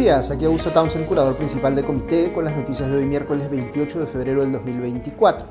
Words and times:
días, 0.00 0.30
aquí 0.30 0.46
Augusto 0.46 0.70
Townsend, 0.70 1.06
curador 1.06 1.36
principal 1.36 1.76
del 1.76 1.84
comité, 1.84 2.32
con 2.32 2.46
las 2.46 2.56
noticias 2.56 2.88
de 2.88 2.96
hoy 2.96 3.04
miércoles 3.04 3.50
28 3.50 4.00
de 4.00 4.06
febrero 4.06 4.40
del 4.40 4.52
2024. 4.52 5.46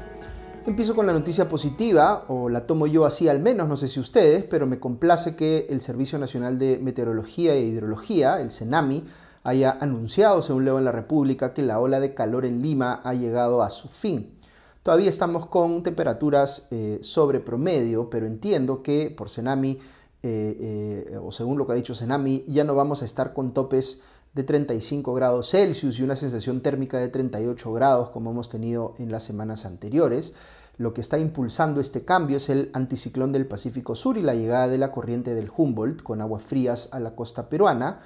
Empiezo 0.66 0.96
con 0.96 1.06
la 1.06 1.14
noticia 1.14 1.48
positiva, 1.48 2.26
o 2.30 2.50
la 2.50 2.66
tomo 2.66 2.88
yo 2.88 3.06
así 3.06 3.28
al 3.28 3.40
menos, 3.40 3.68
no 3.68 3.78
sé 3.78 3.88
si 3.88 4.00
ustedes, 4.00 4.44
pero 4.46 4.66
me 4.66 4.80
complace 4.80 5.36
que 5.36 5.68
el 5.70 5.82
Servicio 5.82 6.18
Nacional 6.18 6.58
de 6.58 6.80
Meteorología 6.82 7.54
e 7.54 7.62
Hidrología, 7.62 8.42
el 8.42 8.50
CENAMI, 8.50 9.04
haya 9.44 9.78
anunciado, 9.80 10.42
según 10.42 10.66
leo 10.66 10.80
en 10.80 10.86
la 10.86 10.92
República, 10.92 11.54
que 11.54 11.62
la 11.62 11.80
ola 11.80 12.00
de 12.00 12.16
calor 12.16 12.44
en 12.44 12.64
Lima 12.64 13.02
ha 13.04 13.14
llegado 13.14 13.62
a 13.62 13.70
su 13.70 13.88
fin. 13.88 14.34
Todavía 14.82 15.10
estamos 15.10 15.46
con 15.46 15.84
temperaturas 15.84 16.66
eh, 16.72 16.98
sobre 17.02 17.40
promedio, 17.40 18.10
pero 18.10 18.26
entiendo 18.26 18.82
que 18.82 19.14
por 19.16 19.30
CENAMI 19.30 19.78
eh, 20.22 21.06
eh, 21.12 21.18
o 21.18 21.32
según 21.32 21.58
lo 21.58 21.66
que 21.66 21.72
ha 21.72 21.76
dicho 21.76 21.94
Senami, 21.94 22.44
ya 22.46 22.66
no 22.66 22.76
vamos 22.76 23.02
a 23.02 23.06
estar 23.06 23.34
con 23.34 23.54
topes 23.54 24.02
de 24.34 24.44
35 24.44 25.14
grados 25.14 25.50
Celsius 25.50 26.00
y 26.00 26.04
una 26.04 26.16
sensación 26.16 26.62
térmica 26.62 26.98
de 27.00 27.10
38 27.10 27.74
grados 27.74 28.10
como 28.10 28.32
hemos 28.32 28.50
tenido 28.50 28.94
en 29.00 29.12
las 29.12 29.24
semanas 29.24 29.66
anteriores. 29.66 30.34
Lo 30.78 30.94
que 30.94 31.02
está 31.02 31.20
impulsando 31.20 31.82
este 31.82 32.06
cambio 32.06 32.38
es 32.38 32.50
el 32.50 32.70
anticiclón 32.74 33.34
del 33.34 33.48
Pacífico 33.48 33.96
Sur 33.96 34.18
y 34.18 34.22
la 34.22 34.36
llegada 34.36 34.68
de 34.68 34.78
la 34.78 34.92
corriente 34.92 35.34
del 35.34 35.52
Humboldt 35.56 36.04
con 36.04 36.22
aguas 36.22 36.44
frías 36.44 36.90
a 36.92 37.00
la 37.00 37.16
costa 37.16 37.50
peruana. 37.50 37.98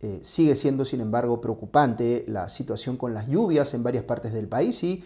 Eh, 0.00 0.20
sigue 0.22 0.54
siendo, 0.54 0.84
sin 0.84 1.00
embargo, 1.00 1.40
preocupante 1.40 2.24
la 2.28 2.48
situación 2.48 2.96
con 2.96 3.14
las 3.14 3.28
lluvias 3.28 3.72
en 3.74 3.82
varias 3.82 4.04
partes 4.04 4.32
del 4.32 4.46
país 4.46 4.82
y 4.84 5.02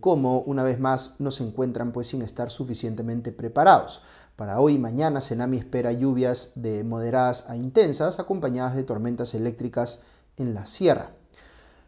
cómo, 0.00 0.40
una 0.40 0.62
vez 0.62 0.78
más, 0.78 1.16
no 1.18 1.30
se 1.30 1.44
encuentran 1.44 1.92
pues, 1.92 2.06
sin 2.06 2.22
estar 2.22 2.50
suficientemente 2.50 3.32
preparados. 3.32 4.02
Para 4.36 4.60
hoy 4.60 4.74
y 4.74 4.78
mañana, 4.78 5.20
Senami 5.20 5.58
espera 5.58 5.92
lluvias 5.92 6.52
de 6.54 6.84
moderadas 6.84 7.44
a 7.48 7.56
intensas, 7.56 8.18
acompañadas 8.18 8.74
de 8.74 8.82
tormentas 8.82 9.34
eléctricas 9.34 10.00
en 10.36 10.54
la 10.54 10.64
sierra. 10.66 11.10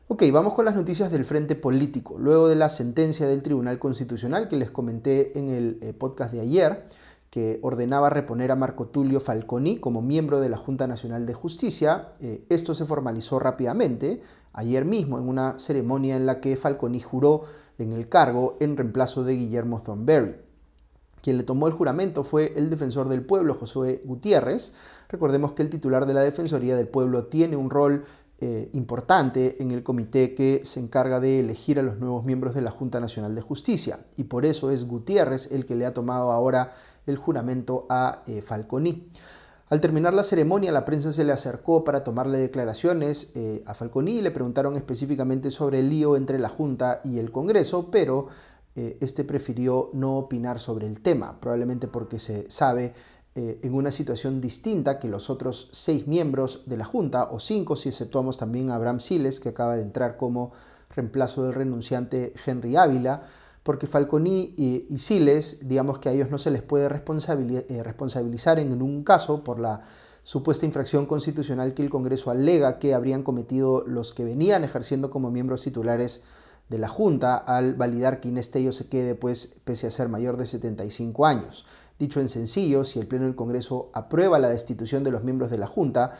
Ok, 0.08 0.24
vamos 0.30 0.52
con 0.52 0.66
las 0.66 0.74
noticias 0.74 1.10
del 1.10 1.24
frente 1.24 1.54
político. 1.54 2.18
Luego 2.18 2.46
de 2.46 2.56
la 2.56 2.68
sentencia 2.68 3.26
del 3.26 3.42
Tribunal 3.42 3.78
Constitucional 3.78 4.48
que 4.48 4.56
les 4.56 4.70
comenté 4.70 5.38
en 5.38 5.48
el 5.48 5.78
eh, 5.80 5.94
podcast 5.94 6.30
de 6.32 6.40
ayer, 6.40 6.86
que 7.30 7.58
ordenaba 7.62 8.10
reponer 8.10 8.52
a 8.52 8.56
Marco 8.56 8.88
Tulio 8.88 9.18
Falconi 9.18 9.78
como 9.78 10.02
miembro 10.02 10.40
de 10.40 10.50
la 10.50 10.58
Junta 10.58 10.86
Nacional 10.86 11.24
de 11.24 11.32
Justicia, 11.32 12.10
eh, 12.20 12.44
esto 12.50 12.74
se 12.74 12.84
formalizó 12.84 13.38
rápidamente 13.38 14.20
ayer 14.52 14.84
mismo 14.84 15.18
en 15.18 15.26
una 15.26 15.58
ceremonia 15.58 16.14
en 16.14 16.26
la 16.26 16.40
que 16.40 16.56
Falconi 16.56 17.00
juró 17.00 17.42
en 17.78 17.92
el 17.92 18.08
cargo 18.10 18.58
en 18.60 18.76
reemplazo 18.76 19.24
de 19.24 19.34
Guillermo 19.34 19.80
Thornberry. 19.80 20.43
Quien 21.24 21.38
le 21.38 21.42
tomó 21.42 21.68
el 21.68 21.72
juramento 21.72 22.22
fue 22.22 22.52
el 22.54 22.68
defensor 22.68 23.08
del 23.08 23.22
pueblo, 23.22 23.54
Josué 23.54 24.02
Gutiérrez. 24.04 24.72
Recordemos 25.08 25.52
que 25.52 25.62
el 25.62 25.70
titular 25.70 26.04
de 26.04 26.12
la 26.12 26.20
Defensoría 26.20 26.76
del 26.76 26.86
Pueblo 26.86 27.28
tiene 27.28 27.56
un 27.56 27.70
rol 27.70 28.04
eh, 28.40 28.68
importante 28.74 29.56
en 29.62 29.70
el 29.70 29.82
comité 29.82 30.34
que 30.34 30.60
se 30.64 30.80
encarga 30.80 31.20
de 31.20 31.40
elegir 31.40 31.78
a 31.78 31.82
los 31.82 31.98
nuevos 31.98 32.26
miembros 32.26 32.54
de 32.54 32.60
la 32.60 32.70
Junta 32.70 33.00
Nacional 33.00 33.34
de 33.34 33.40
Justicia. 33.40 34.00
Y 34.18 34.24
por 34.24 34.44
eso 34.44 34.70
es 34.70 34.86
Gutiérrez 34.86 35.50
el 35.50 35.64
que 35.64 35.76
le 35.76 35.86
ha 35.86 35.94
tomado 35.94 36.30
ahora 36.30 36.68
el 37.06 37.16
juramento 37.16 37.86
a 37.88 38.22
eh, 38.26 38.42
Falconi. 38.42 39.08
Al 39.70 39.80
terminar 39.80 40.12
la 40.12 40.22
ceremonia, 40.22 40.72
la 40.72 40.84
prensa 40.84 41.10
se 41.10 41.24
le 41.24 41.32
acercó 41.32 41.84
para 41.84 42.04
tomarle 42.04 42.36
declaraciones 42.36 43.30
eh, 43.34 43.62
a 43.64 43.72
Falconi 43.72 44.18
y 44.18 44.20
le 44.20 44.30
preguntaron 44.30 44.76
específicamente 44.76 45.50
sobre 45.50 45.80
el 45.80 45.88
lío 45.88 46.16
entre 46.16 46.38
la 46.38 46.50
Junta 46.50 47.00
y 47.02 47.18
el 47.18 47.32
Congreso, 47.32 47.90
pero 47.90 48.28
eh, 48.76 48.98
este 49.00 49.24
prefirió 49.24 49.90
no 49.92 50.18
opinar 50.18 50.58
sobre 50.58 50.86
el 50.86 51.00
tema, 51.00 51.40
probablemente 51.40 51.86
porque 51.86 52.18
se 52.18 52.50
sabe 52.50 52.92
eh, 53.36 53.58
en 53.62 53.74
una 53.74 53.90
situación 53.90 54.40
distinta 54.40 54.98
que 54.98 55.08
los 55.08 55.28
otros 55.28 55.68
seis 55.72 56.06
miembros 56.06 56.62
de 56.66 56.76
la 56.76 56.84
Junta, 56.84 57.24
o 57.32 57.40
cinco 57.40 57.74
si 57.74 57.88
exceptuamos 57.88 58.36
también 58.36 58.70
a 58.70 58.76
Abraham 58.76 59.00
Siles, 59.00 59.40
que 59.40 59.48
acaba 59.48 59.76
de 59.76 59.82
entrar 59.82 60.16
como 60.16 60.52
reemplazo 60.94 61.42
del 61.42 61.54
renunciante 61.54 62.32
Henry 62.46 62.76
Ávila, 62.76 63.22
porque 63.64 63.86
Falconi 63.86 64.54
y, 64.56 64.98
Siles, 64.98 65.68
digamos 65.68 65.98
que 65.98 66.10
a 66.10 66.12
ellos 66.12 66.30
no 66.30 66.38
se 66.38 66.50
les 66.50 66.62
puede 66.62 66.86
eh, 66.86 67.82
responsabilizar 67.82 68.58
en 68.58 68.82
un 68.82 69.02
caso 69.02 69.42
por 69.42 69.58
la 69.58 69.80
supuesta 70.22 70.66
infracción 70.66 71.06
constitucional 71.06 71.74
que 71.74 71.82
el 71.82 71.90
Congreso 71.90 72.30
alega 72.30 72.78
que 72.78 72.94
habrían 72.94 73.22
cometido 73.22 73.84
los 73.86 74.12
que 74.12 74.24
venían 74.24 74.64
ejerciendo 74.64 75.10
como 75.10 75.30
miembros 75.30 75.62
titulares 75.62 76.22
de 76.68 76.78
la 76.78 76.88
Junta 76.88 77.36
al 77.36 77.74
validar 77.74 78.20
que 78.20 78.28
Inés 78.28 78.50
Tello 78.50 78.72
se 78.72 78.88
quede, 78.88 79.14
pues, 79.14 79.56
pese 79.64 79.86
a 79.86 79.90
ser 79.90 80.08
mayor 80.08 80.36
de 80.36 80.46
75 80.46 81.26
años. 81.26 81.66
Dicho 81.98 82.20
en 82.20 82.28
sencillo, 82.28 82.84
si 82.84 82.98
el 82.98 83.06
Pleno 83.06 83.24
del 83.24 83.36
Congreso 83.36 83.90
aprueba 83.92 84.38
la 84.38 84.48
destitución 84.48 85.04
de 85.04 85.10
los 85.10 85.22
miembros 85.22 85.50
de 85.50 85.58
la 85.58 85.66
Junta, 85.66 86.12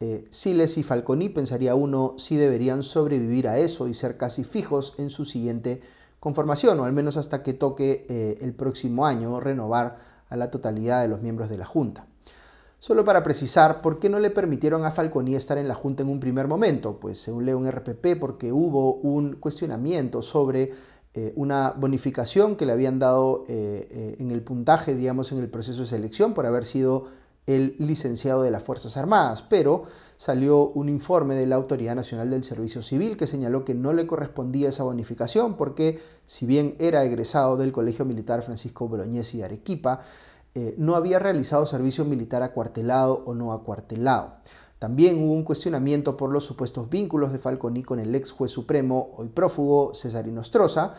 eh, 0.00 0.26
Siles 0.30 0.78
y 0.78 0.82
Falconi 0.82 1.28
pensaría 1.28 1.74
uno 1.74 2.14
si 2.16 2.36
deberían 2.36 2.82
sobrevivir 2.82 3.46
a 3.46 3.58
eso 3.58 3.86
y 3.86 3.94
ser 3.94 4.16
casi 4.16 4.44
fijos 4.44 4.94
en 4.96 5.10
su 5.10 5.24
siguiente 5.24 5.80
conformación, 6.18 6.80
o 6.80 6.84
al 6.84 6.92
menos 6.92 7.16
hasta 7.16 7.42
que 7.42 7.52
toque 7.52 8.06
eh, 8.08 8.38
el 8.40 8.54
próximo 8.54 9.06
año 9.06 9.40
renovar 9.40 9.96
a 10.28 10.36
la 10.36 10.50
totalidad 10.50 11.02
de 11.02 11.08
los 11.08 11.20
miembros 11.20 11.50
de 11.50 11.58
la 11.58 11.66
Junta. 11.66 12.06
Solo 12.80 13.04
para 13.04 13.22
precisar, 13.22 13.82
¿por 13.82 13.98
qué 13.98 14.08
no 14.08 14.18
le 14.18 14.30
permitieron 14.30 14.86
a 14.86 14.90
Falconi 14.90 15.34
estar 15.34 15.58
en 15.58 15.68
la 15.68 15.74
Junta 15.74 16.02
en 16.02 16.08
un 16.08 16.18
primer 16.18 16.48
momento? 16.48 16.98
Pues 16.98 17.18
según 17.18 17.44
leo 17.44 17.58
en 17.58 17.70
RPP, 17.70 18.18
porque 18.18 18.52
hubo 18.52 18.94
un 18.94 19.34
cuestionamiento 19.34 20.22
sobre 20.22 20.70
eh, 21.12 21.34
una 21.36 21.72
bonificación 21.72 22.56
que 22.56 22.64
le 22.64 22.72
habían 22.72 22.98
dado 22.98 23.44
eh, 23.48 23.86
eh, 23.90 24.16
en 24.18 24.30
el 24.30 24.40
puntaje, 24.40 24.94
digamos, 24.94 25.30
en 25.30 25.40
el 25.40 25.50
proceso 25.50 25.82
de 25.82 25.88
selección 25.88 26.32
por 26.32 26.46
haber 26.46 26.64
sido 26.64 27.04
el 27.46 27.76
licenciado 27.78 28.42
de 28.42 28.50
las 28.50 28.62
Fuerzas 28.62 28.96
Armadas, 28.96 29.42
pero 29.42 29.82
salió 30.16 30.68
un 30.68 30.88
informe 30.88 31.34
de 31.34 31.46
la 31.46 31.56
Autoridad 31.56 31.94
Nacional 31.94 32.30
del 32.30 32.44
Servicio 32.44 32.80
Civil 32.80 33.18
que 33.18 33.26
señaló 33.26 33.62
que 33.66 33.74
no 33.74 33.92
le 33.92 34.06
correspondía 34.06 34.70
esa 34.70 34.84
bonificación 34.84 35.58
porque 35.58 35.98
si 36.24 36.46
bien 36.46 36.76
era 36.78 37.04
egresado 37.04 37.58
del 37.58 37.72
Colegio 37.72 38.06
Militar 38.06 38.40
Francisco 38.42 38.88
Broñesi 38.88 39.38
de 39.38 39.44
Arequipa, 39.44 40.00
eh, 40.54 40.74
no 40.78 40.96
había 40.96 41.18
realizado 41.18 41.66
servicio 41.66 42.04
militar 42.04 42.42
acuartelado 42.42 43.22
o 43.26 43.34
no 43.34 43.52
acuartelado. 43.52 44.34
También 44.78 45.22
hubo 45.22 45.34
un 45.34 45.44
cuestionamiento 45.44 46.16
por 46.16 46.30
los 46.30 46.44
supuestos 46.44 46.88
vínculos 46.88 47.32
de 47.32 47.38
Falconi 47.38 47.82
con 47.82 47.98
el 47.98 48.14
ex 48.14 48.32
juez 48.32 48.50
supremo, 48.50 49.12
hoy 49.16 49.28
prófugo, 49.28 49.92
Cesarino 49.94 50.42
Stroza. 50.42 50.94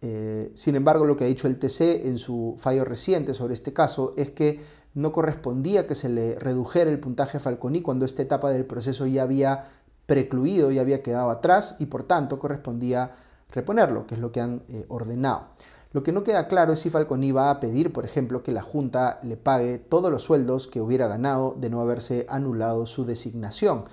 Eh, 0.00 0.52
sin 0.54 0.76
embargo, 0.76 1.04
lo 1.04 1.16
que 1.16 1.24
ha 1.24 1.26
dicho 1.26 1.48
el 1.48 1.58
TC 1.58 2.06
en 2.06 2.18
su 2.18 2.54
fallo 2.58 2.84
reciente 2.84 3.34
sobre 3.34 3.54
este 3.54 3.72
caso 3.72 4.12
es 4.16 4.30
que 4.30 4.60
no 4.94 5.10
correspondía 5.10 5.86
que 5.86 5.96
se 5.96 6.08
le 6.08 6.38
redujera 6.38 6.90
el 6.90 7.00
puntaje 7.00 7.38
a 7.38 7.40
Falconi 7.40 7.82
cuando 7.82 8.04
esta 8.04 8.22
etapa 8.22 8.50
del 8.50 8.64
proceso 8.64 9.06
ya 9.06 9.24
había 9.24 9.64
precluido, 10.06 10.70
y 10.70 10.78
había 10.78 11.02
quedado 11.02 11.30
atrás 11.30 11.76
y 11.78 11.86
por 11.86 12.04
tanto 12.04 12.38
correspondía 12.38 13.10
reponerlo, 13.50 14.06
que 14.06 14.14
es 14.14 14.20
lo 14.20 14.32
que 14.32 14.40
han 14.40 14.62
eh, 14.68 14.84
ordenado. 14.88 15.48
Lo 15.94 16.02
que 16.02 16.10
no 16.10 16.24
queda 16.24 16.48
claro 16.48 16.72
es 16.72 16.80
si 16.80 16.90
Falconi 16.90 17.30
va 17.30 17.50
a 17.50 17.60
pedir, 17.60 17.92
por 17.92 18.04
ejemplo, 18.04 18.42
que 18.42 18.50
la 18.50 18.62
Junta 18.62 19.20
le 19.22 19.36
pague 19.36 19.78
todos 19.78 20.10
los 20.10 20.24
sueldos 20.24 20.66
que 20.66 20.80
hubiera 20.80 21.06
ganado 21.06 21.54
de 21.56 21.70
no 21.70 21.80
haberse 21.80 22.26
anulado 22.28 22.84
su 22.86 23.04
designación. 23.04 23.84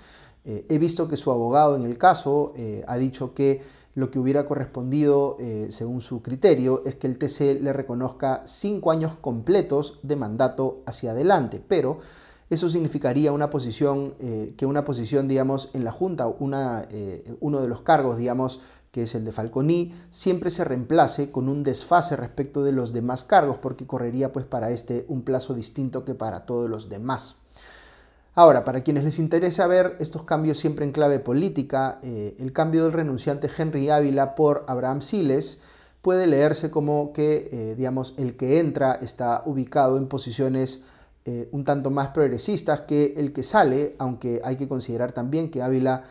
Eh, 0.43 0.65
he 0.67 0.79
visto 0.79 1.07
que 1.07 1.15
su 1.15 1.29
abogado 1.29 1.75
en 1.75 1.85
el 1.85 1.99
caso 1.99 2.53
eh, 2.55 2.83
ha 2.87 2.97
dicho 2.97 3.35
que 3.35 3.61
lo 3.93 4.09
que 4.09 4.17
hubiera 4.17 4.47
correspondido, 4.47 5.37
eh, 5.39 5.67
según 5.69 6.01
su 6.01 6.23
criterio, 6.23 6.81
es 6.87 6.95
que 6.95 7.05
el 7.05 7.19
TC 7.19 7.61
le 7.61 7.71
reconozca 7.71 8.41
cinco 8.45 8.89
años 8.89 9.13
completos 9.21 9.99
de 10.01 10.15
mandato 10.15 10.81
hacia 10.87 11.11
adelante, 11.11 11.61
pero 11.67 11.99
eso 12.49 12.67
significaría 12.67 13.31
una 13.31 13.49
posición, 13.49 14.15
que 14.57 14.65
una 14.65 14.83
posición, 14.83 15.29
digamos, 15.29 15.69
en 15.73 15.85
la 15.85 15.93
Junta, 15.93 16.27
uno 16.27 17.61
de 17.61 17.67
los 17.69 17.81
cargos, 17.83 18.17
digamos, 18.17 18.59
que 18.91 19.03
es 19.03 19.15
el 19.15 19.25
de 19.25 19.31
Falconi, 19.31 19.93
siempre 20.09 20.49
se 20.49 20.63
reemplace 20.63 21.31
con 21.31 21.47
un 21.47 21.63
desfase 21.63 22.15
respecto 22.15 22.63
de 22.63 22.73
los 22.73 22.93
demás 22.93 23.23
cargos, 23.23 23.57
porque 23.61 23.87
correría 23.87 24.31
pues 24.33 24.45
para 24.45 24.71
este 24.71 25.05
un 25.07 25.23
plazo 25.23 25.53
distinto 25.53 26.03
que 26.03 26.13
para 26.13 26.45
todos 26.45 26.69
los 26.69 26.89
demás. 26.89 27.37
Ahora, 28.33 28.63
para 28.63 28.81
quienes 28.81 29.03
les 29.03 29.19
interesa 29.19 29.67
ver 29.67 29.97
estos 29.99 30.23
cambios 30.23 30.57
siempre 30.57 30.85
en 30.85 30.93
clave 30.93 31.19
política, 31.19 31.99
eh, 32.01 32.35
el 32.39 32.53
cambio 32.53 32.83
del 32.83 32.93
renunciante 32.93 33.49
Henry 33.55 33.89
Ávila 33.89 34.35
por 34.35 34.63
Abraham 34.67 35.01
Siles 35.01 35.59
puede 36.01 36.27
leerse 36.27 36.71
como 36.71 37.11
que, 37.11 37.49
eh, 37.51 37.75
digamos, 37.75 38.13
el 38.17 38.37
que 38.37 38.59
entra 38.59 38.93
está 38.93 39.43
ubicado 39.45 39.97
en 39.97 40.07
posiciones 40.07 40.81
eh, 41.25 41.49
un 41.51 41.63
tanto 41.63 41.91
más 41.91 42.07
progresistas 42.09 42.81
que 42.81 43.13
el 43.17 43.33
que 43.33 43.43
sale, 43.43 43.95
aunque 43.99 44.41
hay 44.43 44.55
que 44.55 44.67
considerar 44.67 45.11
también 45.11 45.51
que 45.51 45.61
Ávila 45.61 46.03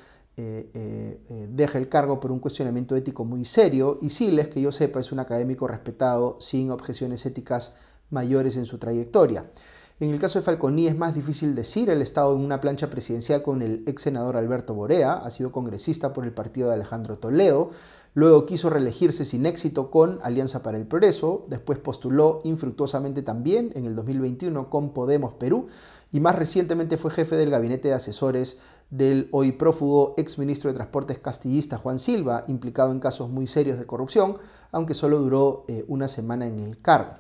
eh, 0.43 0.71
eh, 0.73 1.21
eh, 1.29 1.47
deja 1.51 1.77
el 1.77 1.91
cargo 1.91 2.19
por 2.19 2.33
un 2.33 2.39
cuestionamiento 2.39 2.97
ético 2.97 3.27
muy 3.27 3.45
serio 3.45 3.99
y 4.01 4.09
Siles, 4.09 4.49
que 4.49 4.63
yo 4.63 4.73
sepa, 4.73 4.99
es 4.99 5.13
un 5.13 5.19
académico 5.19 5.69
respetado 5.69 6.39
sin 6.41 6.71
objeciones 6.71 7.27
éticas 7.27 7.75
mayores 8.09 8.57
en 8.57 8.65
su 8.65 8.79
trayectoria. 8.79 9.51
En 10.01 10.09
el 10.09 10.19
caso 10.19 10.39
de 10.39 10.45
Falconi 10.47 10.87
es 10.87 10.97
más 10.97 11.15
difícil 11.15 11.55
decir, 11.55 11.91
el 11.91 12.01
estado 12.01 12.35
en 12.35 12.41
una 12.43 12.59
plancha 12.59 12.89
presidencial 12.89 13.43
con 13.43 13.61
el 13.61 13.85
ex 13.87 14.01
senador 14.01 14.39
Alberto 14.39 14.73
Borea, 14.73 15.13
ha 15.13 15.31
sido 15.31 15.53
congresista 15.53 16.15
por 16.15 16.25
el 16.25 16.33
partido 16.33 16.69
de 16.69 16.75
Alejandro 16.75 17.19
Toledo, 17.19 17.69
luego 18.15 18.47
quiso 18.47 18.71
reelegirse 18.71 19.27
sin 19.27 19.45
éxito 19.45 19.91
con 19.91 20.19
Alianza 20.23 20.63
para 20.63 20.79
el 20.79 20.87
Progreso, 20.87 21.45
después 21.51 21.79
postuló 21.79 22.41
infructuosamente 22.45 23.21
también 23.21 23.73
en 23.75 23.85
el 23.85 23.95
2021 23.95 24.71
con 24.71 24.95
Podemos 24.95 25.35
Perú 25.35 25.67
y 26.11 26.21
más 26.21 26.35
recientemente 26.35 26.97
fue 26.97 27.11
jefe 27.11 27.37
del 27.37 27.51
gabinete 27.51 27.89
de 27.89 27.95
asesores 27.95 28.57
del 28.89 29.29
hoy 29.33 29.53
prófugo 29.53 30.15
exministro 30.17 30.71
de 30.71 30.77
Transportes 30.77 31.19
castillista 31.19 31.77
Juan 31.77 31.99
Silva, 31.99 32.45
implicado 32.49 32.91
en 32.93 33.01
casos 33.01 33.29
muy 33.29 33.47
serios 33.47 33.79
de 33.79 33.85
corrupción, 33.85 34.39
aunque 34.73 34.95
solo 34.95 35.19
duró 35.19 35.67
eh, 35.69 35.85
una 35.89 36.09
semana 36.09 36.47
en 36.47 36.59
el 36.59 36.81
cargo. 36.81 37.17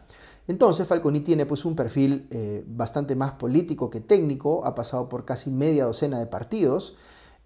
Entonces 0.51 0.89
Falconi 0.89 1.21
tiene 1.21 1.47
pues 1.47 1.65
un 1.65 1.77
perfil 1.77 2.27
eh, 2.33 2.65
bastante 2.67 3.15
más 3.15 3.35
político 3.35 3.89
que 3.89 4.01
técnico, 4.01 4.67
ha 4.67 4.75
pasado 4.75 5.09
por 5.09 5.25
casi 5.25 5.49
media 5.49 5.85
docena 5.85 6.19
de 6.19 6.27
partidos 6.27 6.97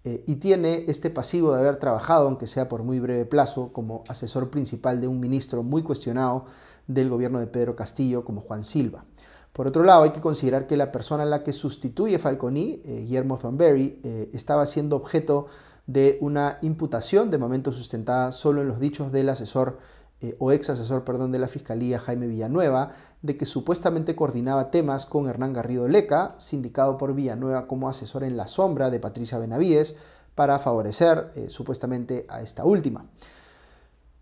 eh, 0.03 0.23
y 0.25 0.37
tiene 0.37 0.85
este 0.87 1.11
pasivo 1.11 1.53
de 1.53 1.59
haber 1.59 1.75
trabajado, 1.75 2.25
aunque 2.25 2.47
sea 2.47 2.67
por 2.67 2.81
muy 2.81 2.99
breve 2.99 3.25
plazo, 3.25 3.71
como 3.71 4.03
asesor 4.07 4.49
principal 4.49 5.01
de 5.01 5.07
un 5.07 5.19
ministro 5.19 5.61
muy 5.61 5.83
cuestionado 5.83 6.45
del 6.87 7.11
gobierno 7.11 7.37
de 7.39 7.45
Pedro 7.45 7.75
Castillo 7.75 8.25
como 8.25 8.41
Juan 8.41 8.63
Silva. 8.63 9.05
Por 9.53 9.67
otro 9.67 9.83
lado, 9.83 10.01
hay 10.01 10.09
que 10.09 10.19
considerar 10.19 10.65
que 10.65 10.75
la 10.75 10.91
persona 10.91 11.21
a 11.21 11.27
la 11.27 11.43
que 11.43 11.53
sustituye 11.53 12.17
Falconi, 12.17 12.81
eh, 12.83 13.01
Guillermo 13.01 13.37
Thornberry, 13.37 14.01
estaba 14.33 14.65
siendo 14.65 14.95
objeto 14.95 15.45
de 15.85 16.17
una 16.21 16.57
imputación 16.63 17.29
de 17.29 17.37
momento 17.37 17.71
sustentada 17.71 18.31
solo 18.31 18.61
en 18.61 18.67
los 18.67 18.79
dichos 18.79 19.11
del 19.11 19.29
asesor 19.29 19.77
eh, 20.21 20.35
o 20.39 20.51
ex 20.51 20.69
asesor 20.69 21.03
perdón, 21.03 21.31
de 21.31 21.39
la 21.39 21.47
Fiscalía 21.47 21.99
Jaime 21.99 22.27
Villanueva, 22.27 22.91
de 23.21 23.37
que 23.37 23.45
supuestamente 23.45 24.15
coordinaba 24.15 24.71
temas 24.71 25.05
con 25.05 25.27
Hernán 25.27 25.53
Garrido 25.53 25.87
Leca, 25.87 26.35
sindicado 26.37 26.97
por 26.97 27.13
Villanueva 27.13 27.67
como 27.67 27.89
asesor 27.89 28.23
en 28.23 28.37
la 28.37 28.47
sombra 28.47 28.89
de 28.89 28.99
Patricia 28.99 29.39
Benavides, 29.39 29.95
para 30.35 30.59
favorecer 30.59 31.31
eh, 31.35 31.49
supuestamente 31.49 32.25
a 32.29 32.41
esta 32.41 32.65
última. 32.65 33.05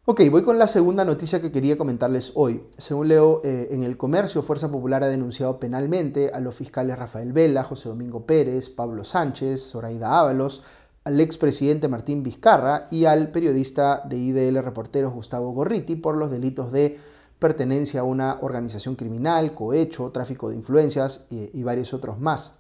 Ok, 0.06 0.19
voy 0.30 0.44
con 0.44 0.60
la 0.60 0.68
segunda 0.68 1.06
noticia 1.06 1.42
que 1.42 1.50
quería 1.50 1.78
comentarles 1.78 2.34
hoy. 2.36 2.68
Según 2.78 3.07
leo 3.07 3.40
eh, 3.45 3.69
en 3.72 3.84
el 3.84 3.95
comercio, 3.95 4.42
Fuerza 4.42 4.69
Popular 4.69 5.01
ha 5.01 5.07
denunciado 5.07 5.60
penalmente 5.60 6.30
a 6.34 6.42
los 6.42 6.56
fiscales 6.56 7.00
Rafael 7.00 7.31
Vela, 7.31 7.63
José 7.63 7.88
Domingo 7.88 8.25
Pérez, 8.25 8.69
Pablo 8.69 9.06
Sánchez, 9.06 9.62
Zoraida 9.62 10.19
Ábalos, 10.19 10.62
al 11.04 11.20
expresidente 11.20 11.88
Martín 11.88 12.24
Vizcarra 12.24 12.88
y 12.90 13.06
al 13.06 13.32
periodista 13.32 14.04
de 14.06 14.18
IDL 14.18 14.64
Reporteros 14.64 15.14
Gustavo 15.14 15.52
Gorriti 15.52 15.96
por 15.96 16.18
los 16.18 16.32
delitos 16.32 16.72
de 16.72 16.98
pertenencia 17.40 18.02
a 18.02 18.04
una 18.06 18.38
organización 18.42 18.96
criminal, 18.96 19.54
cohecho, 19.54 20.12
tráfico 20.12 20.50
de 20.50 20.56
influencias 20.56 21.26
y, 21.30 21.62
varios 21.64 21.94
otros 21.94 22.20
más. 22.20 22.60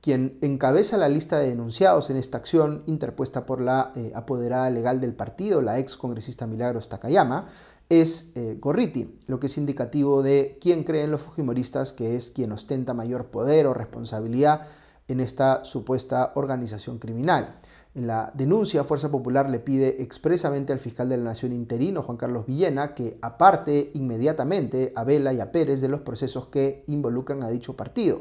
Quien 0.00 0.38
encabeza 0.40 0.96
la 0.96 1.08
lista 1.08 1.38
de 1.38 1.50
denunciados 1.50 2.10
en 2.10 2.16
esta 2.16 2.38
acción 2.38 2.82
interpuesta 2.86 3.46
por 3.46 3.60
la 3.60 3.92
eh, 3.94 4.10
apoderada 4.14 4.68
legal 4.70 5.00
del 5.00 5.14
partido, 5.14 5.62
la 5.62 5.78
ex 5.78 5.96
congresista 5.96 6.46
Milagros 6.46 6.88
Takayama, 6.88 7.46
es 7.88 8.32
eh, 8.34 8.56
Gorriti, 8.60 9.16
lo 9.28 9.38
que 9.38 9.46
es 9.46 9.56
indicativo 9.58 10.24
de 10.24 10.58
quién 10.60 10.82
creen 10.82 11.12
los 11.12 11.22
fujimoristas 11.22 11.92
que 11.92 12.16
es 12.16 12.32
quien 12.32 12.50
ostenta 12.50 12.94
mayor 12.94 13.26
poder 13.26 13.66
o 13.66 13.74
responsabilidad 13.74 14.62
en 15.06 15.20
esta 15.20 15.64
supuesta 15.64 16.32
organización 16.34 16.98
criminal. 16.98 17.60
En 17.96 18.06
la 18.06 18.30
denuncia, 18.34 18.84
Fuerza 18.84 19.10
Popular 19.10 19.48
le 19.48 19.58
pide 19.58 20.02
expresamente 20.02 20.70
al 20.74 20.78
fiscal 20.78 21.08
de 21.08 21.16
la 21.16 21.24
Nación 21.24 21.54
interino, 21.54 22.02
Juan 22.02 22.18
Carlos 22.18 22.44
Villena, 22.44 22.92
que 22.94 23.16
aparte 23.22 23.90
inmediatamente 23.94 24.92
a 24.94 25.02
Vela 25.02 25.32
y 25.32 25.40
a 25.40 25.50
Pérez 25.50 25.80
de 25.80 25.88
los 25.88 26.02
procesos 26.02 26.48
que 26.48 26.84
involucran 26.88 27.42
a 27.42 27.48
dicho 27.48 27.74
partido, 27.74 28.20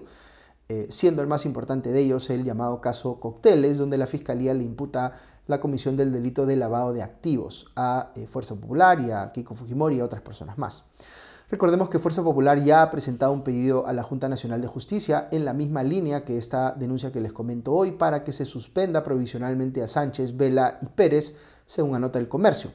eh, 0.70 0.88
siendo 0.90 1.22
el 1.22 1.28
más 1.28 1.46
importante 1.46 1.92
de 1.92 2.00
ellos 2.00 2.30
el 2.30 2.46
llamado 2.46 2.80
caso 2.80 3.20
Cocteles, 3.20 3.78
donde 3.78 3.98
la 3.98 4.06
Fiscalía 4.06 4.54
le 4.54 4.64
imputa 4.64 5.12
la 5.46 5.60
comisión 5.60 5.98
del 5.98 6.14
delito 6.14 6.46
de 6.46 6.56
lavado 6.56 6.94
de 6.94 7.04
activos 7.04 7.70
a 7.76 8.14
eh, 8.16 8.28
Fuerza 8.28 8.56
Popular 8.56 9.02
y 9.02 9.12
a 9.12 9.34
Kiko 9.34 9.56
Fujimori 9.56 9.98
y 9.98 10.00
a 10.00 10.06
otras 10.06 10.22
personas 10.22 10.58
más. 10.58 10.86
Recordemos 11.52 11.90
que 11.90 12.00
Fuerza 12.00 12.24
Popular 12.24 12.64
ya 12.64 12.82
ha 12.82 12.90
presentado 12.90 13.32
un 13.32 13.44
pedido 13.44 13.86
a 13.86 13.94
la 13.94 14.02
Junta 14.02 14.28
Nacional 14.28 14.62
de 14.62 14.68
Justicia 14.68 15.28
en 15.32 15.46
la 15.46 15.54
misma 15.54 15.84
línea 15.84 16.26
que 16.26 16.40
esta 16.40 16.72
denuncia 16.72 17.12
que 17.12 17.22
les 17.22 17.34
comento 17.34 17.72
hoy 17.72 17.92
para 17.92 18.24
que 18.24 18.34
se 18.34 18.46
suspenda 18.46 19.04
provisionalmente 19.04 19.84
a 19.84 19.88
Sánchez, 19.88 20.38
Vela 20.38 20.80
y 20.82 20.88
Pérez, 20.88 21.36
según 21.68 21.96
anota 21.96 22.18
el 22.18 22.28
comercio. 22.28 22.72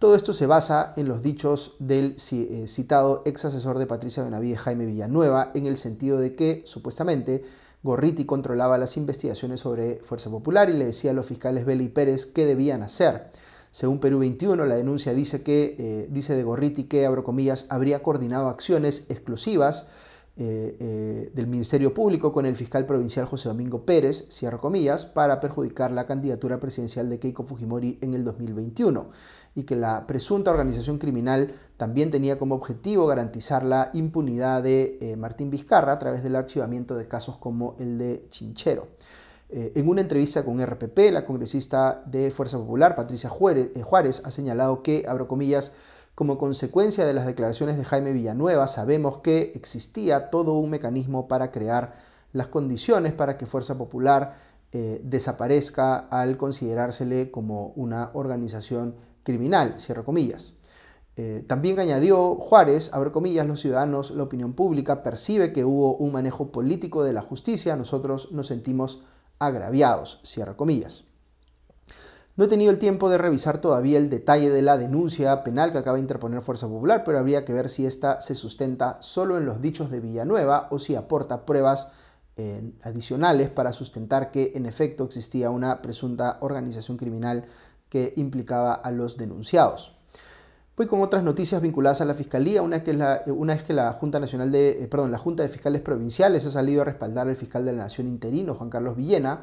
Todo 0.00 0.16
esto 0.16 0.32
se 0.32 0.46
basa 0.46 0.94
en 0.96 1.06
los 1.06 1.22
dichos 1.22 1.76
del 1.78 2.16
eh, 2.32 2.64
citado 2.66 3.22
ex 3.24 3.44
asesor 3.44 3.78
de 3.78 3.86
Patricia 3.86 4.24
Benavides, 4.24 4.60
Jaime 4.60 4.86
Villanueva, 4.86 5.52
en 5.54 5.66
el 5.66 5.76
sentido 5.76 6.18
de 6.18 6.34
que, 6.34 6.62
supuestamente, 6.66 7.42
Gorriti 7.84 8.24
controlaba 8.24 8.78
las 8.78 8.96
investigaciones 8.96 9.60
sobre 9.60 10.00
Fuerza 10.00 10.28
Popular 10.28 10.70
y 10.70 10.72
le 10.72 10.86
decía 10.86 11.12
a 11.12 11.14
los 11.14 11.26
fiscales 11.26 11.64
Vela 11.64 11.84
y 11.84 11.88
Pérez 11.88 12.26
qué 12.26 12.46
debían 12.46 12.82
hacer. 12.82 13.30
Según 13.70 14.00
Perú 14.00 14.18
21, 14.20 14.64
la 14.64 14.76
denuncia 14.76 15.12
dice 15.12 15.42
que, 15.42 15.76
eh, 15.78 16.08
dice 16.10 16.34
de 16.34 16.42
Gorriti 16.42 16.84
que, 16.84 17.06
abro 17.06 17.24
comillas, 17.24 17.66
habría 17.68 18.02
coordinado 18.02 18.48
acciones 18.48 19.06
exclusivas 19.08 19.86
eh, 20.40 20.76
eh, 20.78 21.32
del 21.34 21.48
Ministerio 21.48 21.92
Público 21.92 22.32
con 22.32 22.46
el 22.46 22.54
fiscal 22.54 22.86
provincial 22.86 23.26
José 23.26 23.48
Domingo 23.48 23.84
Pérez, 23.84 24.26
cierro 24.30 24.60
comillas, 24.60 25.04
para 25.04 25.40
perjudicar 25.40 25.90
la 25.90 26.06
candidatura 26.06 26.60
presidencial 26.60 27.10
de 27.10 27.18
Keiko 27.18 27.42
Fujimori 27.42 27.98
en 28.00 28.14
el 28.14 28.24
2021 28.24 29.10
y 29.56 29.64
que 29.64 29.74
la 29.74 30.06
presunta 30.06 30.52
organización 30.52 30.98
criminal 30.98 31.52
también 31.76 32.12
tenía 32.12 32.38
como 32.38 32.54
objetivo 32.54 33.06
garantizar 33.06 33.64
la 33.64 33.90
impunidad 33.94 34.62
de 34.62 35.16
Martín 35.18 35.50
Vizcarra 35.50 35.92
a 35.92 35.98
través 35.98 36.22
del 36.22 36.36
archivamiento 36.36 36.94
de 36.94 37.08
casos 37.08 37.36
como 37.38 37.74
el 37.80 37.98
de 37.98 38.22
Chinchero. 38.28 38.86
Eh, 39.50 39.72
en 39.76 39.88
una 39.88 40.02
entrevista 40.02 40.44
con 40.44 40.60
RPP, 40.64 41.10
la 41.10 41.24
congresista 41.24 42.02
de 42.04 42.30
Fuerza 42.30 42.58
Popular, 42.58 42.94
Patricia 42.94 43.30
eh, 43.30 43.82
Juárez, 43.82 44.20
ha 44.24 44.30
señalado 44.30 44.82
que, 44.82 45.06
abro 45.08 45.26
como 46.14 46.36
consecuencia 46.36 47.06
de 47.06 47.14
las 47.14 47.26
declaraciones 47.26 47.78
de 47.78 47.84
Jaime 47.84 48.12
Villanueva, 48.12 48.66
sabemos 48.66 49.18
que 49.18 49.52
existía 49.54 50.28
todo 50.30 50.54
un 50.58 50.68
mecanismo 50.68 51.28
para 51.28 51.50
crear 51.50 51.92
las 52.32 52.48
condiciones 52.48 53.14
para 53.14 53.38
que 53.38 53.46
Fuerza 53.46 53.78
Popular 53.78 54.34
eh, 54.72 55.00
desaparezca 55.02 55.96
al 55.96 56.36
considerársele 56.36 57.30
como 57.30 57.68
una 57.68 58.10
organización 58.12 58.96
criminal, 59.22 59.78
cierro 59.78 60.04
comillas. 60.04 60.56
también 61.46 61.80
añadió 61.80 62.36
Juárez, 62.36 62.90
los 63.48 63.60
ciudadanos, 63.60 64.10
la 64.12 64.22
opinión 64.22 64.52
pública 64.52 65.02
percibe 65.02 65.52
que 65.52 65.64
hubo 65.64 65.96
un 65.96 66.12
manejo 66.12 66.52
político 66.52 67.02
de 67.02 67.12
la 67.12 67.22
justicia, 67.22 67.76
nosotros 67.76 68.30
nos 68.30 68.46
sentimos 68.46 69.02
agraviados, 69.38 70.20
cierra 70.22 70.56
comillas. 70.56 71.04
No 72.38 72.44
he 72.44 72.48
tenido 72.48 72.70
el 72.70 72.78
tiempo 72.78 73.10
de 73.10 73.18
revisar 73.18 73.60
todavía 73.60 73.98
el 73.98 74.10
detalle 74.10 74.48
de 74.48 74.62
la 74.62 74.78
denuncia 74.78 75.42
penal 75.42 75.72
que 75.72 75.78
acaba 75.78 75.96
de 75.96 76.02
interponer 76.02 76.40
Fuerza 76.40 76.68
Popular, 76.68 77.02
pero 77.04 77.18
habría 77.18 77.44
que 77.44 77.52
ver 77.52 77.68
si 77.68 77.84
esta 77.84 78.20
se 78.20 78.36
sustenta 78.36 78.98
solo 79.02 79.36
en 79.36 79.44
los 79.44 79.60
dichos 79.60 79.90
de 79.90 79.98
Villanueva 79.98 80.68
o 80.70 80.78
si 80.78 80.94
aporta 80.94 81.44
pruebas 81.44 81.88
eh, 82.36 82.74
adicionales 82.84 83.48
para 83.48 83.72
sustentar 83.72 84.30
que 84.30 84.52
en 84.54 84.66
efecto 84.66 85.02
existía 85.02 85.50
una 85.50 85.82
presunta 85.82 86.38
organización 86.40 86.96
criminal 86.96 87.44
que 87.88 88.12
implicaba 88.14 88.72
a 88.72 88.92
los 88.92 89.16
denunciados. 89.16 89.97
Voy 90.78 90.86
con 90.86 91.02
otras 91.02 91.24
noticias 91.24 91.60
vinculadas 91.60 92.02
a 92.02 92.04
la 92.04 92.14
Fiscalía. 92.14 92.62
Una 92.62 92.76
es 92.76 92.82
que 92.84 92.92
la, 92.92 93.24
una 93.26 93.52
es 93.52 93.64
que 93.64 93.72
la 93.72 93.90
Junta 93.94 94.20
Nacional 94.20 94.52
de, 94.52 94.84
eh, 94.84 94.86
perdón, 94.86 95.10
la 95.10 95.18
Junta 95.18 95.42
de 95.42 95.48
Fiscales 95.48 95.80
Provinciales 95.80 96.46
ha 96.46 96.52
salido 96.52 96.82
a 96.82 96.84
respaldar 96.84 97.26
al 97.26 97.34
fiscal 97.34 97.64
de 97.64 97.72
la 97.72 97.78
Nación 97.82 98.06
interino, 98.06 98.54
Juan 98.54 98.70
Carlos 98.70 98.94
Villena, 98.94 99.40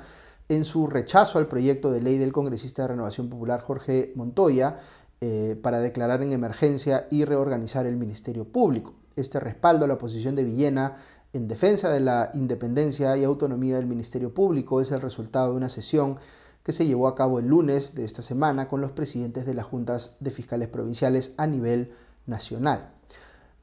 en 0.47 0.63
su 0.63 0.87
rechazo 0.87 1.37
al 1.37 1.47
proyecto 1.47 1.91
de 1.91 2.01
ley 2.01 2.17
del 2.17 2.31
congresista 2.31 2.83
de 2.83 2.87
Renovación 2.87 3.27
Popular, 3.27 3.59
Jorge 3.59 4.13
Montoya, 4.15 4.77
eh, 5.19 5.59
para 5.61 5.79
declarar 5.79 6.23
en 6.23 6.31
emergencia 6.31 7.05
y 7.11 7.25
reorganizar 7.25 7.85
el 7.85 7.97
Ministerio 7.97 8.45
Público. 8.45 8.93
Este 9.17 9.37
respaldo 9.41 9.83
a 9.83 9.89
la 9.89 9.97
posición 9.97 10.37
de 10.37 10.45
Villena 10.45 10.93
en 11.33 11.49
defensa 11.49 11.89
de 11.89 11.99
la 11.99 12.31
independencia 12.33 13.17
y 13.17 13.25
autonomía 13.25 13.75
del 13.75 13.87
Ministerio 13.87 14.33
Público 14.33 14.79
es 14.79 14.89
el 14.91 15.01
resultado 15.01 15.51
de 15.51 15.57
una 15.57 15.67
sesión 15.67 16.17
que 16.65 16.71
se 16.71 16.87
llevó 16.87 17.07
a 17.07 17.13
cabo 17.13 17.37
el 17.37 17.45
lunes 17.45 17.93
de 17.93 18.03
esta 18.03 18.23
semana 18.23 18.67
con 18.67 18.81
los 18.81 18.89
presidentes 18.89 19.45
de 19.45 19.53
las 19.53 19.67
juntas 19.67 20.17
de 20.19 20.31
fiscales 20.31 20.67
provinciales 20.67 21.35
a 21.37 21.45
nivel 21.45 21.91
nacional. 22.25 22.89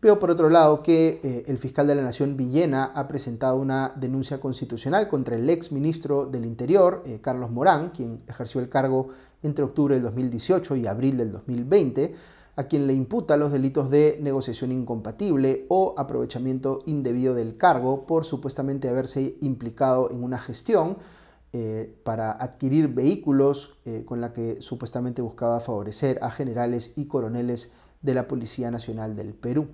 Veo 0.00 0.20
por 0.20 0.30
otro 0.30 0.48
lado 0.48 0.84
que 0.84 1.20
eh, 1.22 1.44
el 1.48 1.58
fiscal 1.58 1.88
de 1.88 1.96
la 1.96 2.02
Nación 2.02 2.36
Villena 2.36 2.92
ha 2.94 3.08
presentado 3.08 3.56
una 3.56 3.92
denuncia 3.96 4.38
constitucional 4.40 5.08
contra 5.08 5.34
el 5.34 5.50
ex 5.50 5.72
ministro 5.72 6.26
del 6.26 6.44
Interior, 6.44 7.02
eh, 7.04 7.18
Carlos 7.20 7.50
Morán, 7.50 7.90
quien 7.90 8.22
ejerció 8.28 8.60
el 8.60 8.68
cargo 8.68 9.08
entre 9.42 9.64
octubre 9.64 9.96
del 9.96 10.04
2018 10.04 10.76
y 10.76 10.86
abril 10.86 11.16
del 11.16 11.32
2020, 11.32 12.14
a 12.54 12.64
quien 12.64 12.86
le 12.86 12.92
imputa 12.92 13.36
los 13.36 13.50
delitos 13.50 13.90
de 13.90 14.18
negociación 14.20 14.70
incompatible 14.70 15.66
o 15.68 15.96
aprovechamiento 15.98 16.84
indebido 16.86 17.34
del 17.34 17.56
cargo 17.56 18.06
por 18.06 18.24
supuestamente 18.24 18.88
haberse 18.88 19.36
implicado 19.40 20.08
en 20.12 20.22
una 20.22 20.38
gestión 20.38 20.98
eh, 21.54 22.00
para 22.02 22.32
adquirir 22.32 22.88
vehículos 22.88 23.76
eh, 23.84 24.04
con 24.06 24.22
la 24.22 24.32
que 24.32 24.62
supuestamente 24.62 25.20
buscaba 25.20 25.60
favorecer 25.60 26.18
a 26.22 26.30
generales 26.30 26.94
y 26.96 27.04
coroneles 27.04 27.72
de 28.00 28.14
la 28.14 28.26
Policía 28.26 28.70
Nacional 28.70 29.14
del 29.14 29.34
Perú. 29.34 29.68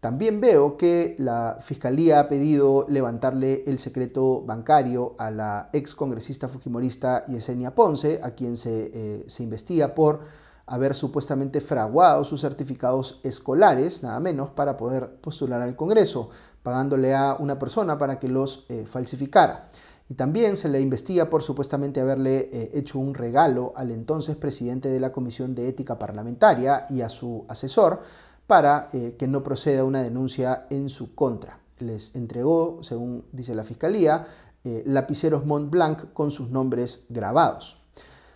También 0.00 0.40
veo 0.40 0.78
que 0.78 1.14
la 1.18 1.58
Fiscalía 1.60 2.20
ha 2.20 2.28
pedido 2.28 2.86
levantarle 2.88 3.64
el 3.66 3.78
secreto 3.78 4.40
bancario 4.46 5.14
a 5.18 5.30
la 5.30 5.68
ex 5.74 5.94
congresista 5.94 6.48
fujimorista 6.48 7.26
Yesenia 7.26 7.74
Ponce, 7.74 8.20
a 8.22 8.30
quien 8.30 8.56
se, 8.56 8.90
eh, 8.94 9.24
se 9.26 9.42
investiga 9.42 9.94
por 9.94 10.20
haber 10.64 10.94
supuestamente 10.94 11.60
fraguado 11.60 12.24
sus 12.24 12.40
certificados 12.40 13.20
escolares, 13.24 14.02
nada 14.02 14.20
menos, 14.20 14.48
para 14.48 14.78
poder 14.78 15.16
postular 15.20 15.60
al 15.60 15.76
Congreso, 15.76 16.30
pagándole 16.62 17.14
a 17.14 17.36
una 17.38 17.58
persona 17.58 17.98
para 17.98 18.18
que 18.18 18.28
los 18.28 18.66
falsificara. 18.86 19.68
Y 20.08 20.14
también 20.14 20.56
se 20.56 20.68
le 20.68 20.80
investiga 20.80 21.30
por 21.30 21.42
supuestamente 21.42 22.00
haberle 22.00 22.50
eh, 22.52 22.70
hecho 22.74 22.98
un 22.98 23.14
regalo 23.14 23.72
al 23.74 23.90
entonces 23.90 24.36
presidente 24.36 24.88
de 24.88 25.00
la 25.00 25.12
Comisión 25.12 25.54
de 25.54 25.68
Ética 25.68 25.98
Parlamentaria 25.98 26.86
y 26.90 27.00
a 27.00 27.08
su 27.08 27.44
asesor, 27.48 28.00
para 28.46 28.88
eh, 28.92 29.16
que 29.18 29.26
no 29.26 29.42
proceda 29.42 29.84
una 29.84 30.02
denuncia 30.02 30.66
en 30.70 30.88
su 30.88 31.14
contra. 31.14 31.58
Les 31.78 32.14
entregó, 32.14 32.78
según 32.82 33.24
dice 33.32 33.54
la 33.54 33.64
Fiscalía, 33.64 34.26
eh, 34.64 34.82
lapiceros 34.86 35.46
Mont 35.46 35.70
Blanc 35.70 36.12
con 36.12 36.30
sus 36.30 36.50
nombres 36.50 37.04
grabados. 37.08 37.78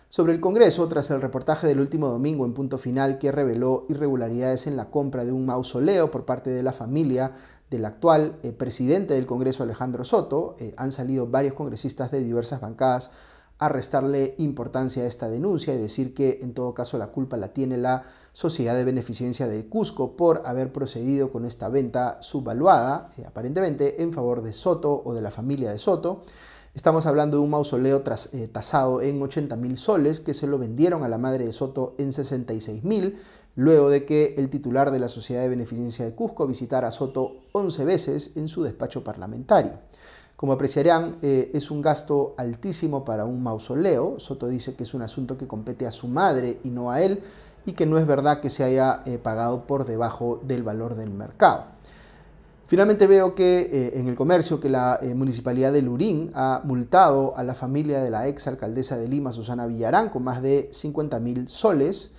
Sobre 0.09 0.33
el 0.33 0.39
Congreso, 0.39 0.87
tras 0.87 1.11
el 1.11 1.21
reportaje 1.21 1.67
del 1.67 1.79
último 1.79 2.07
domingo 2.07 2.43
en 2.43 2.53
punto 2.53 2.79
final 2.79 3.19
que 3.19 3.31
reveló 3.31 3.85
irregularidades 3.89 4.65
en 4.65 4.75
la 4.75 4.89
compra 4.89 5.23
de 5.23 5.31
un 5.31 5.45
mausoleo 5.45 6.09
por 6.09 6.25
parte 6.25 6.49
de 6.49 6.63
la 6.63 6.73
familia 6.73 7.31
del 7.69 7.85
actual 7.85 8.39
eh, 8.43 8.51
presidente 8.51 9.13
del 9.13 9.25
Congreso, 9.25 9.63
Alejandro 9.63 10.03
Soto, 10.03 10.55
han 10.77 10.91
salido 10.91 11.27
varios 11.27 11.53
congresistas 11.53 12.11
de 12.11 12.23
diversas 12.23 12.61
bancadas 12.61 13.11
a 13.59 13.67
restarle 13.67 14.35
importancia 14.37 15.03
a 15.03 15.05
esta 15.05 15.29
denuncia 15.29 15.73
y 15.73 15.77
decir 15.77 16.13
que 16.13 16.39
en 16.41 16.53
todo 16.53 16.73
caso 16.73 16.97
la 16.97 17.07
culpa 17.07 17.35
la 17.35 17.49
tiene 17.49 17.77
la 17.77 18.03
Sociedad 18.31 18.73
de 18.73 18.85
Beneficencia 18.85 19.47
de 19.47 19.67
Cusco 19.67 20.15
por 20.15 20.43
haber 20.45 20.71
procedido 20.71 21.29
con 21.29 21.43
esta 21.45 21.67
venta 21.67 22.21
subvaluada, 22.21 23.09
eh, 23.17 23.25
aparentemente 23.27 24.01
en 24.01 24.13
favor 24.13 24.41
de 24.41 24.53
Soto 24.53 25.01
o 25.03 25.13
de 25.13 25.21
la 25.21 25.29
familia 25.29 25.71
de 25.71 25.77
Soto. 25.77 26.23
Estamos 26.75 27.07
hablando 27.07 27.37
de 27.37 27.43
un 27.43 27.49
mausoleo 27.49 28.03
eh, 28.33 28.47
tasado 28.47 29.01
en 29.01 29.19
80 29.19 29.55
mil 29.55 29.77
soles 29.77 30.19
que 30.19 30.35
se 30.35 30.45
lo 30.45 30.59
vendieron 30.59 31.03
a 31.03 31.07
la 31.07 31.17
madre 31.17 31.45
de 31.45 31.51
Soto 31.51 31.95
en 31.97 32.13
66 32.13 32.83
mil, 32.83 33.17
luego 33.55 33.89
de 33.89 34.05
que 34.05 34.35
el 34.37 34.49
titular 34.49 34.91
de 34.91 34.99
la 34.99 35.09
Sociedad 35.09 35.41
de 35.41 35.49
Beneficencia 35.49 36.05
de 36.05 36.13
Cusco 36.13 36.45
visitara 36.45 36.89
a 36.89 36.91
Soto 36.91 37.37
11 37.53 37.85
veces 37.85 38.31
en 38.35 38.47
su 38.47 38.61
despacho 38.61 39.03
parlamentario. 39.03 39.71
Como 40.35 40.53
apreciarán, 40.53 41.17
eh, 41.23 41.49
es 41.55 41.71
un 41.71 41.81
gasto 41.81 42.35
altísimo 42.37 43.03
para 43.03 43.25
un 43.25 43.41
mausoleo. 43.41 44.19
Soto 44.19 44.47
dice 44.47 44.75
que 44.75 44.83
es 44.83 44.93
un 44.93 45.01
asunto 45.01 45.37
que 45.37 45.47
compete 45.47 45.87
a 45.87 45.91
su 45.91 46.07
madre 46.07 46.59
y 46.63 46.69
no 46.69 46.91
a 46.91 47.01
él 47.01 47.19
y 47.65 47.73
que 47.73 47.85
no 47.85 47.97
es 47.97 48.07
verdad 48.07 48.39
que 48.39 48.49
se 48.49 48.63
haya 48.63 49.01
eh, 49.05 49.17
pagado 49.17 49.65
por 49.65 49.85
debajo 49.85 50.39
del 50.43 50.63
valor 50.63 50.95
del 50.95 51.09
mercado. 51.09 51.65
Finalmente 52.69 53.07
veo 53.07 53.33
que 53.33 53.61
eh, 53.61 53.99
en 53.99 54.07
el 54.07 54.15
comercio 54.15 54.61
que 54.61 54.69
la 54.69 54.99
municipalidad 55.15 55.73
de 55.73 55.81
Lurín 55.81 56.31
ha 56.35 56.61
multado 56.63 57.35
a 57.35 57.43
la 57.43 57.55
familia 57.55 58.01
de 58.01 58.11
la 58.11 58.27
ex 58.27 58.45
alcaldesa 58.47 58.95
de 58.95 59.07
Lima, 59.07 59.33
Susana 59.33 59.65
Villarán, 59.65 60.09
con 60.09 60.23
más 60.23 60.41
de 60.41 60.69
50 60.71 61.19
mil 61.19 61.47
soles 61.47 62.11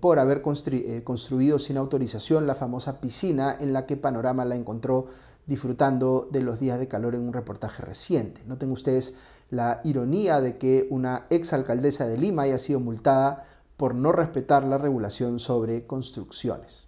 por 0.00 0.18
haber 0.18 0.42
construido 0.42 1.60
sin 1.60 1.76
autorización 1.76 2.48
la 2.48 2.56
famosa 2.56 3.00
piscina 3.00 3.56
en 3.60 3.72
la 3.72 3.86
que 3.86 3.96
Panorama 3.96 4.44
la 4.44 4.56
encontró 4.56 5.06
disfrutando 5.48 6.28
de 6.30 6.42
los 6.42 6.60
días 6.60 6.78
de 6.78 6.88
calor 6.88 7.14
en 7.14 7.22
un 7.22 7.32
reportaje 7.32 7.82
reciente. 7.82 8.42
Noten 8.46 8.70
ustedes 8.70 9.14
la 9.50 9.80
ironía 9.82 10.40
de 10.40 10.58
que 10.58 10.86
una 10.90 11.26
exalcaldesa 11.30 12.06
de 12.06 12.18
Lima 12.18 12.42
haya 12.42 12.58
sido 12.58 12.80
multada 12.80 13.44
por 13.78 13.94
no 13.94 14.12
respetar 14.12 14.64
la 14.64 14.76
regulación 14.76 15.38
sobre 15.38 15.86
construcciones. 15.86 16.87